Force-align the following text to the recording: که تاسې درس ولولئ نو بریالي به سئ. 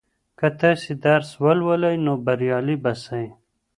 که 0.39 0.47
تاسې 0.59 0.91
درس 1.05 1.29
ولولئ 1.43 1.95
نو 2.05 2.13
بریالي 2.25 2.75
به 2.83 2.93
سئ. 3.03 3.25